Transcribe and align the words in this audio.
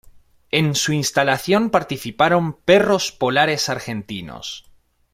En 0.49 0.73
su 0.73 0.93
instalación 0.93 1.69
participaron 1.69 2.53
perros 2.53 3.11
polares 3.11 3.69
argentinos. 3.69 4.65